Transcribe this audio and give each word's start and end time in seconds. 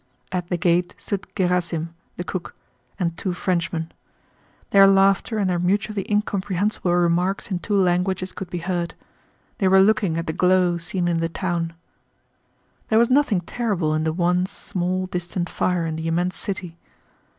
At 0.31 0.47
the 0.49 0.57
gate 0.57 0.95
stood 0.97 1.27
Gerásim, 1.35 1.89
the 2.17 2.23
cook, 2.23 2.55
and 2.97 3.15
two 3.19 3.33
Frenchmen. 3.33 3.91
Their 4.71 4.87
laughter 4.87 5.37
and 5.37 5.47
their 5.47 5.59
mutually 5.59 6.11
incomprehensible 6.11 6.95
remarks 6.95 7.51
in 7.51 7.59
two 7.59 7.75
languages 7.75 8.31
could 8.31 8.49
be 8.49 8.57
heard. 8.57 8.95
They 9.59 9.67
were 9.67 9.79
looking 9.79 10.17
at 10.17 10.25
the 10.25 10.33
glow 10.33 10.79
seen 10.79 11.07
in 11.07 11.19
the 11.19 11.29
town. 11.29 11.73
There 12.89 12.97
was 12.97 13.11
nothing 13.11 13.41
terrible 13.41 13.93
in 13.93 14.03
the 14.03 14.11
one 14.11 14.47
small, 14.47 15.05
distant 15.05 15.51
fire 15.51 15.85
in 15.85 15.97
the 15.97 16.07
immense 16.07 16.35
city. 16.35 16.79